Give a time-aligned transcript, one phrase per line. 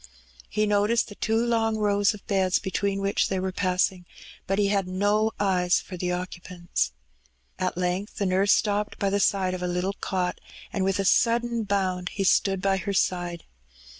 [0.49, 4.07] He noticed the two long rows of beds between which they were passings
[4.47, 6.91] but he had no eyes for the occupants.
[7.59, 10.39] At length the nurse stopped by the side of a little cot^
[10.73, 13.43] and with a sudden bound he stood by her side.